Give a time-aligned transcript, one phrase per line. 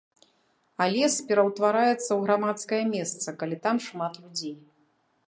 [0.85, 4.57] А лес пераўтвараецца ў грамадскае месца, калі там шмат людзей.